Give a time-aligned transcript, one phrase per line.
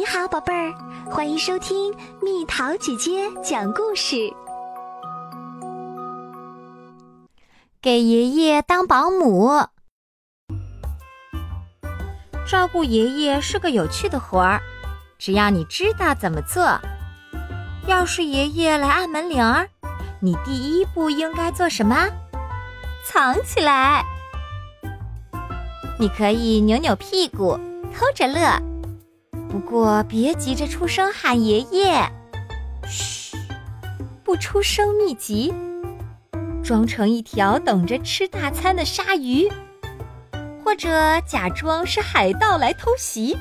[0.00, 0.72] 你好，宝贝儿，
[1.10, 4.32] 欢迎收听蜜桃姐姐讲故事。
[7.82, 9.50] 给爷爷当保姆，
[12.48, 14.62] 照顾爷爷是个有趣的活儿，
[15.18, 16.80] 只要你知道怎么做。
[17.86, 19.68] 要是爷爷来按门铃儿，
[20.18, 22.08] 你第一步应该做什么？
[23.04, 24.02] 藏起来。
[25.98, 27.60] 你可以扭扭屁股，
[27.94, 28.69] 偷着乐。
[29.50, 32.08] 不过别急着出声喊爷爷，
[32.86, 33.36] 嘘，
[34.22, 35.52] 不出声秘籍，
[36.62, 39.50] 装成一条等着吃大餐的鲨鱼，
[40.64, 43.36] 或者假装是海盗来偷袭。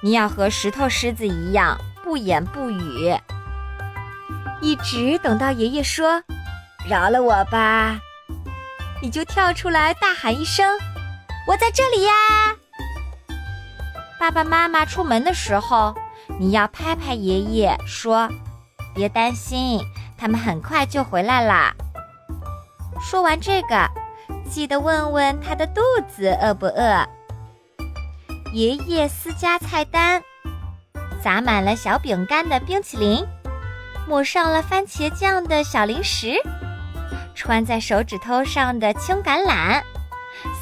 [0.00, 3.12] 你要和石头狮子一样不言不语，
[4.60, 6.22] 一直等到爷爷说
[6.88, 7.98] “饶了我吧”，
[9.02, 10.78] 你就跳出来大喊一声
[11.48, 12.12] ：“我在这里呀！”
[14.18, 15.94] 爸爸妈妈出门的时候，
[16.38, 18.28] 你要拍拍爷爷，说
[18.94, 19.80] ：“别担心，
[20.16, 21.74] 他们很快就回来啦。”
[23.00, 23.88] 说完这个，
[24.50, 27.06] 记得问问他的肚子饿不饿。
[28.52, 30.22] 爷爷私家菜单：
[31.22, 33.24] 撒满了小饼干的冰淇淋，
[34.08, 36.40] 抹上了番茄酱的小零食，
[37.34, 39.82] 穿在手指头上的青橄榄，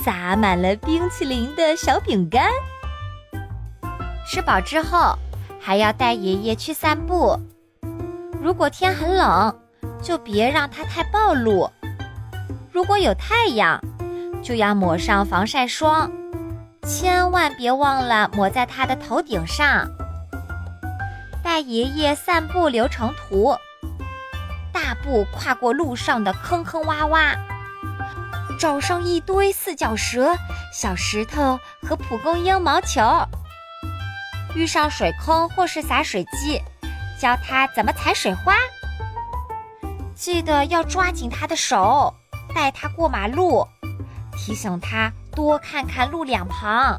[0.02, 2.50] 撒满了冰淇淋的小饼干。
[4.26, 5.16] 吃饱之后，
[5.60, 7.38] 还要带爷爷去散步。
[8.40, 9.54] 如果天很冷，
[10.02, 11.70] 就别让他太暴露；
[12.72, 13.80] 如果有太阳，
[14.42, 16.10] 就要抹上防晒霜，
[16.82, 19.88] 千万别忘了抹在他的头顶上。
[21.42, 23.56] 带爷爷散步流程图：
[24.72, 27.36] 大步跨过路上的坑坑洼洼，
[28.58, 30.34] 找上一堆四脚蛇、
[30.72, 33.00] 小石头和蒲公英毛球。
[34.54, 36.60] 遇上水坑或是洒水机，
[37.20, 38.54] 教他怎么踩水花。
[40.14, 42.14] 记得要抓紧他的手，
[42.54, 43.66] 带他过马路，
[44.36, 46.98] 提醒他多看看路两旁。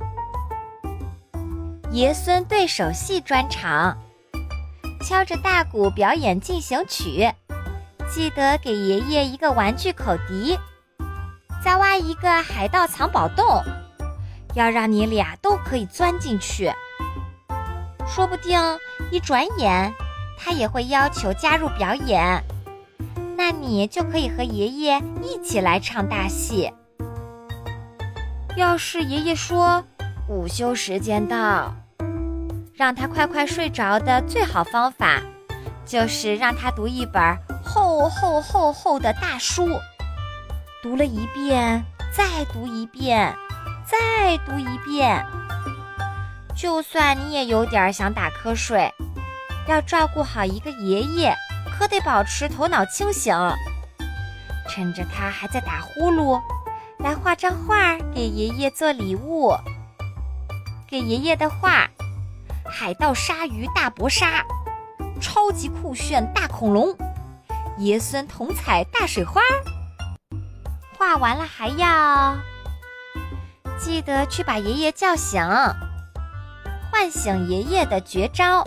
[1.92, 3.98] 爷孙对手戏专场，
[5.02, 7.32] 敲着大鼓表演进行曲。
[8.12, 10.60] 记得给爷爷一个玩具口笛，
[11.64, 13.64] 再挖一个海盗藏宝洞，
[14.54, 16.72] 要让你俩都可以钻进去。
[18.08, 18.60] 说不定
[19.12, 19.94] 一转眼，
[20.38, 22.44] 他也会要求加入表演，
[23.38, 26.72] 那你就可以和爷爷一起来唱大戏。
[28.56, 29.84] 要是爷爷说
[30.30, 31.74] 午休时间到，
[32.74, 35.22] 让他快快睡着的最好方法，
[35.86, 37.22] 就是让他读一本
[37.64, 39.68] 厚厚厚厚的大书，
[40.82, 41.84] 读了一遍，
[42.14, 43.36] 再读一遍，
[43.86, 45.26] 再读一遍。
[46.56, 48.90] 就算你也有点想打瞌睡，
[49.68, 51.36] 要照顾好一个爷爷，
[51.78, 53.36] 可得保持头脑清醒。
[54.68, 56.42] 趁着他还在打呼噜，
[57.00, 59.54] 来画张画给爷爷做礼物。
[60.88, 61.90] 给爷爷的画：
[62.66, 64.46] 海盗鲨鱼大搏杀，
[65.20, 66.96] 超级酷炫大恐龙，
[67.78, 69.42] 爷孙同彩大水花。
[70.98, 72.38] 画完了还要
[73.78, 75.42] 记得去把爷爷叫醒。
[76.98, 78.66] 唤醒爷爷的绝招，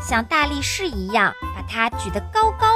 [0.00, 2.66] 像大力士一样把他举得高高，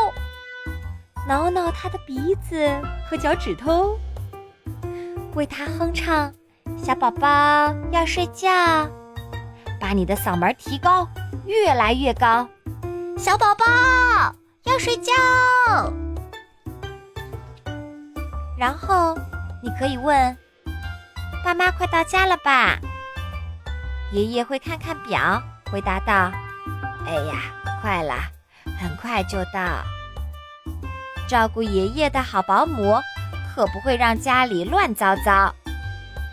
[1.26, 2.80] 挠挠他的鼻子
[3.10, 3.98] 和脚趾头，
[5.34, 6.32] 为他哼唱
[6.78, 8.48] ：“小宝宝要睡觉，
[9.80, 11.08] 把你的嗓门提高，
[11.44, 12.48] 越来越高。”
[13.18, 13.64] 小宝宝
[14.62, 15.12] 要睡觉，
[18.56, 19.18] 然后
[19.60, 20.36] 你可以问
[21.44, 22.78] ：“爸妈快到家了吧？”
[24.12, 26.31] 爷爷会看看表，回答道
[27.06, 27.34] ：“哎呀，
[27.83, 28.15] 快了，
[28.78, 29.83] 很快就到。”
[31.28, 33.00] 照顾爷爷的好保姆，
[33.53, 35.53] 可不会让家里乱糟糟。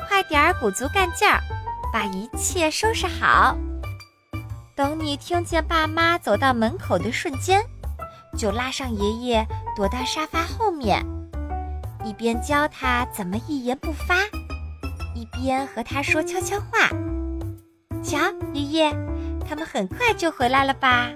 [0.07, 1.41] 快点儿鼓足干劲儿，
[1.91, 3.57] 把一切收拾好。
[4.75, 7.63] 等你听见爸妈走到门口的瞬间，
[8.37, 11.03] 就拉上爷爷躲到沙发后面，
[12.05, 14.15] 一边教他怎么一言不发，
[15.15, 16.89] 一边和他说悄悄话。
[18.03, 18.19] 瞧，
[18.53, 18.91] 爷爷，
[19.47, 21.09] 他们很快就回来了吧？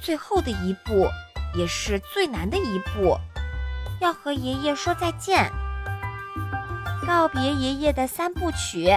[0.00, 1.06] 最后的一步，
[1.54, 3.18] 也是最难的一步，
[4.00, 5.52] 要和爷爷说再见，
[7.06, 8.88] 告别爷爷的三部曲，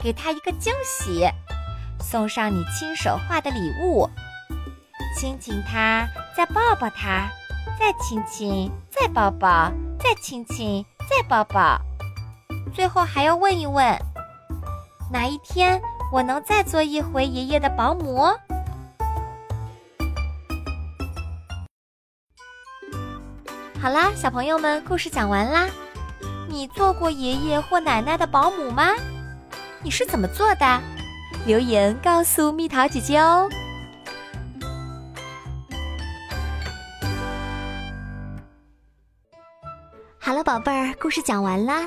[0.00, 1.28] 给他一个惊喜，
[2.00, 4.08] 送上你亲手画的礼物，
[5.18, 6.06] 亲亲他，
[6.36, 7.28] 再抱抱他，
[7.80, 11.80] 再亲亲，再抱抱，再亲亲，再抱抱，
[12.72, 13.98] 最后还要问一问。
[15.12, 15.78] 哪一天
[16.10, 18.30] 我能再做一回爷爷的保姆？
[23.78, 25.68] 好啦，小朋友们，故事讲完啦。
[26.48, 28.94] 你做过爷爷或奶奶的保姆吗？
[29.82, 30.80] 你是怎么做的？
[31.44, 33.50] 留言告诉蜜桃姐姐哦。
[40.18, 41.86] 好了，宝贝儿，故事讲完啦。